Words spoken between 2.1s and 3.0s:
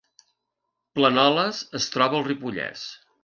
al Ripollès